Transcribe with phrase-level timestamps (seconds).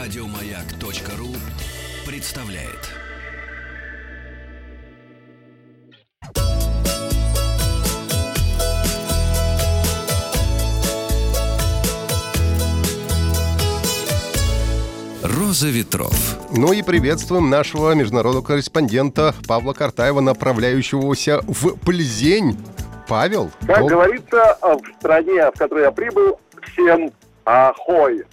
[0.00, 1.28] Радиомаяк.ру
[2.10, 2.88] представляет.
[15.22, 16.38] Роза ветров.
[16.50, 22.56] Ну и приветствуем нашего международного корреспондента Павла Картаева, направляющегося в Пльзень.
[23.06, 23.50] Павел?
[23.66, 27.12] Как дол- говорится, э, в стране, в которой я прибыл, всем
[27.44, 28.24] ахой.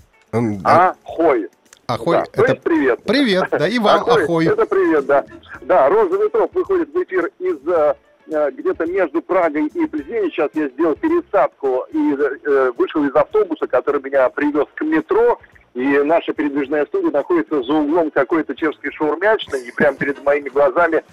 [0.64, 1.50] Ахой.
[1.90, 3.00] Ахой, Да, то это есть привет.
[3.04, 4.46] привет, да, и вам ахой.
[4.48, 5.24] Это привет, да.
[5.62, 7.94] Да, Роза Ветров выходит в эфир из э,
[8.30, 10.30] э, где-то между Прагой и Пльзень.
[10.32, 15.40] Сейчас я сделал пересадку и э, вышел из автобуса, который меня привез к метро.
[15.76, 19.62] И наша передвижная студия находится за углом какой-то чешской шаурмячной.
[19.66, 21.04] И прямо перед моими глазами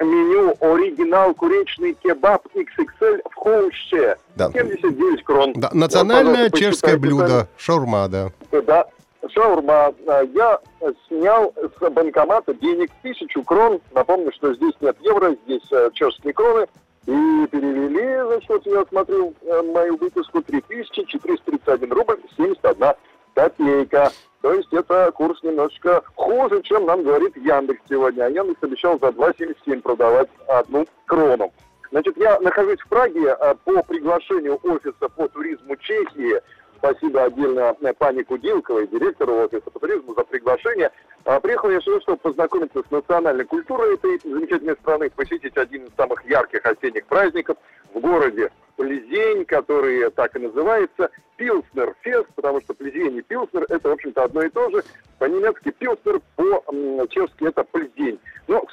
[0.00, 4.16] меню оригинал куречный кебаб XXL в Хоуще.
[4.34, 4.50] Да.
[4.50, 5.52] 79 крон.
[5.54, 8.30] Да, Вот, национальное пожалуйста, чешское блюдо, шаурма, да.
[8.50, 8.86] Да,
[9.30, 9.94] шаурма.
[10.06, 10.60] А, Я
[11.08, 13.80] снял с банкомата денег тысячу крон.
[13.92, 16.66] Напомню, что здесь нет евро, здесь э, чешские кроны.
[17.06, 22.94] И перевели, значит, я смотрю э, мою выписку, 3431 рубль 71
[23.34, 24.10] копейка.
[24.40, 28.24] То есть это курс немножечко хуже, чем нам говорит Яндекс сегодня.
[28.24, 31.52] А Яндекс обещал за 2,77 продавать одну крону.
[31.90, 36.40] Значит, я нахожусь в Праге а, по приглашению офиса по туризму Чехии.
[36.84, 40.90] Спасибо отдельно э, пане Кудилковой, директору офиса по туризму, за приглашение.
[41.24, 45.94] А, Приехал я сюда, чтобы познакомиться с национальной культурой этой замечательной страны, посетить один из
[45.96, 47.56] самых ярких осенних праздников
[47.94, 53.88] в городе Плезень, который так и называется, Пилснер Фест, потому что Плезень и Пилснер это,
[53.88, 54.84] в общем-то, одно и то же.
[55.18, 58.20] По-немецки Пилснер, по-чешски это Плезень.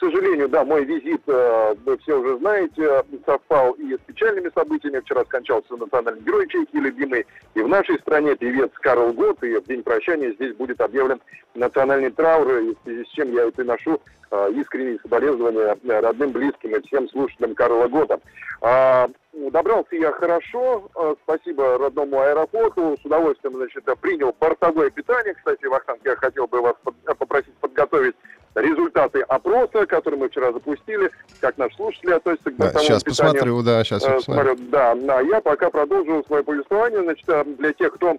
[0.02, 5.00] Сожалению, да, мой визит, э, вы все уже знаете, совпал и с печальными событиями.
[5.00, 7.28] Вчера скончался национальный герой Чехии, любимый.
[7.54, 9.44] И в нашей стране певец Карл Гот.
[9.44, 11.22] И в день прощания здесь будет объявлен
[11.54, 16.32] национальный траур, и в связи с чем я и приношу э, искренние соболезнования э, родным,
[16.32, 18.20] близким и всем слушателям Карла Гота.
[18.62, 20.90] А, Добрался я хорошо,
[21.24, 25.34] спасибо родному аэропорту, с удовольствием, значит, принял бортовое питание.
[25.34, 26.76] Кстати, Вахтанг, я хотел бы вас
[27.18, 28.16] попросить подготовить
[28.56, 33.34] результаты опроса, который мы вчера запустили, как наши слушатели относятся к Да, бортовому сейчас питанию.
[33.34, 34.44] посмотрю, да, сейчас я Э, посмотрю.
[34.56, 37.02] смотрю, да, да, я пока продолжу свое повествование.
[37.04, 38.18] Значит, э, для тех, кто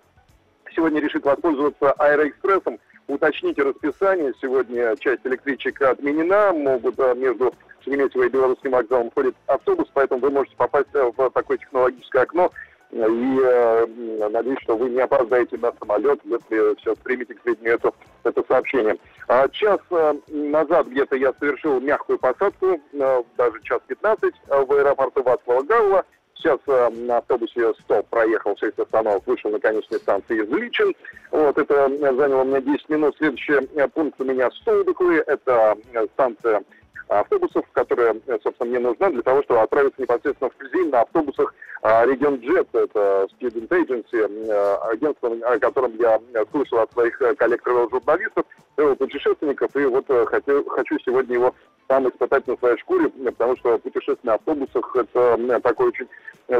[0.75, 2.79] сегодня решит воспользоваться аэроэкспрессом,
[3.09, 4.33] уточните расписание.
[4.41, 7.53] Сегодня часть электричек отменена, могут э, между
[7.85, 12.51] Шереметьево и Белорусским вокзалом ходит автобус, поэтому вы можете попасть в такое технологическое окно.
[12.93, 13.87] И э,
[14.31, 17.91] надеюсь, что вы не опоздаете на самолет, если все примете к сведению это,
[18.23, 18.99] это сообщение.
[19.29, 24.73] А час э, назад где-то я совершил мягкую посадку, э, даже час 15 э, в
[24.73, 26.05] аэропорту Вацлава Гавла.
[26.35, 30.95] Сейчас э, на автобусе «Стоп» проехал 6 остановок, вышел на конечной станции Изличин.
[31.31, 33.17] Вот, это заняло меня 10 минут.
[33.17, 33.59] Следующий
[33.95, 35.21] пункт у меня Столбиковый.
[35.21, 35.79] Это
[36.13, 36.63] станция
[37.09, 42.07] автобусов, которая, собственно, мне нужна для того, чтобы отправиться непосредственно в Плезень на автобусах а,
[42.07, 46.21] Region Jet, это Student Agency, э, агентство, о котором я
[46.53, 51.55] слышал от своих э, коллег-журналистов, путешественников, и вот э, хотел, хочу сегодня его
[51.89, 56.09] сам испытать на своей шкуре, потому что путешествие на автобусах– это такой очень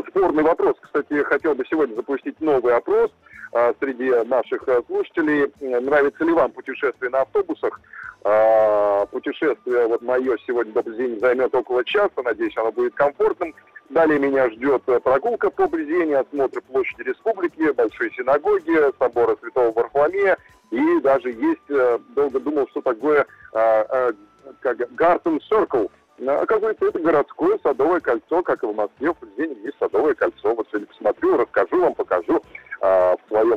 [0.09, 0.75] спорный вопрос.
[0.81, 3.11] Кстати, хотел бы сегодня запустить новый опрос
[3.81, 5.53] среди наших слушателей.
[5.61, 7.81] Нравится ли вам путешествие на автобусах?
[8.25, 12.23] А, Путешествие вот мое сегодня до Плезени займет около часа.
[12.25, 13.55] Надеюсь, оно будет комфортным.
[13.93, 20.39] Далее меня ждет э, прогулка по Плезени, осмотр площади Республики, Большой синагоги, собора Святого Варфоломея.
[20.71, 24.13] И даже есть, э, долго думал, что такое а, а,
[24.61, 25.91] как Garden Circle.
[26.17, 30.55] Но, Оказывается, это городское садовое кольцо, как и в Москве, в Плезени есть садовое кольцо.
[30.55, 32.02] Вот сегодня посмотрю, расскажу вам, а,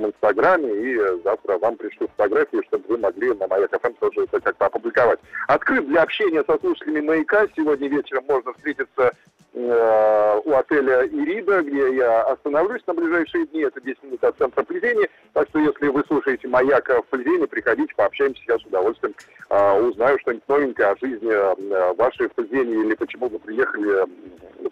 [0.06, 4.40] инстаграме, и э, завтра вам пришлю фотографии, чтобы вы могли на Маяк ФМ тоже это
[4.40, 5.20] как-то опубликовать.
[5.48, 7.48] Открыт для общения со слушателями Маяка.
[7.56, 9.12] Сегодня вечером можно встретиться
[9.54, 13.62] э, у отеля Ирида, где я остановлюсь на ближайшие дни.
[13.62, 15.10] Это 10 минут от центра Плезени.
[15.34, 18.42] Так что, если вы слушаете Маяк в Плезени, приходите, пообщаемся.
[18.48, 19.14] Я с удовольствием
[19.50, 24.06] э, узнаю что-нибудь новенькое о жизни э, вашей в Плезени или почему вы приехали.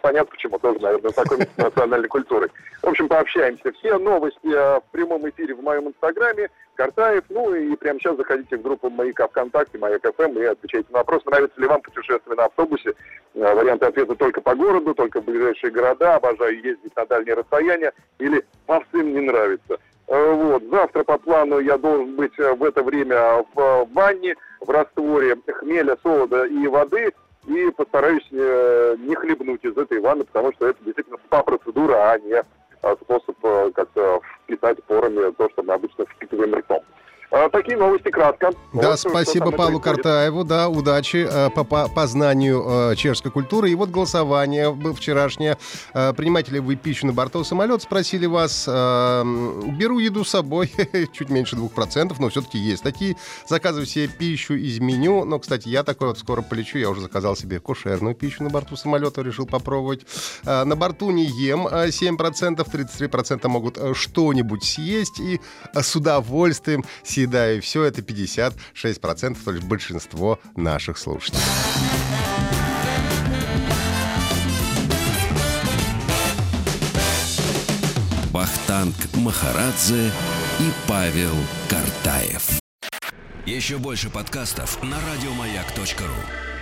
[0.04, 2.50] Понятно, почему тоже, наверное, знакомиться с национальной культурой.
[2.82, 3.72] В общем, пообщаемся.
[3.72, 6.50] Все новости э, в прямом эфире в моем инстаграме.
[6.74, 7.22] Картаев.
[7.30, 11.24] Ну и прямо сейчас заходите в группу Маяка ВКонтакте, Маяк ФМ и отвечайте на вопрос,
[11.24, 12.92] нравится ли вам путешествие на автобусе.
[13.34, 17.92] Э, Варианты ответа только по городу, только в ближайшие города, обожаю ездить на дальние расстояния
[18.18, 19.78] или совсем не нравится.
[20.08, 20.64] Э, Вот.
[20.70, 26.44] Завтра по плану я должен быть в это время в ванне, в растворе хмеля, солода
[26.44, 27.14] и воды.
[27.46, 32.32] И постараюсь э, не хлебнуть из этой ванны, потому что это действительно спа-процедура, а не
[32.32, 36.82] э, способ э, как-то впитать порами то, что мы обычно впитываем ртом.
[37.30, 38.52] А, такие новости кратко.
[38.72, 39.80] Да, вот, спасибо Павлу.
[39.80, 43.70] Картаеву, да, удачи э, по, по познанию э, чешской культуры.
[43.70, 45.56] И вот голосование вчерашнее.
[45.94, 47.80] Э, принимаете ли вы пищу на борту самолета?
[47.80, 48.66] Спросили вас.
[48.68, 49.24] Э,
[49.78, 50.70] беру еду с собой,
[51.12, 53.16] чуть меньше двух процентов, но все-таки есть такие.
[53.48, 55.24] Заказываю себе пищу из меню.
[55.24, 56.78] Но, кстати, я такой вот скоро полечу.
[56.78, 60.06] Я уже заказал себе кошерную пищу на борту самолета, решил попробовать.
[60.44, 65.18] Э, на борту не ем 7%, 33% могут что-нибудь съесть.
[65.20, 65.40] И
[65.74, 66.84] с удовольствием
[67.16, 71.40] И все это 56%, то есть большинство наших слушателей.
[78.32, 80.10] Бахтанг Махарадзе
[80.58, 81.34] и Павел
[81.68, 82.58] Картаев.
[83.46, 86.53] Еще больше подкастов на радиомаяк.ру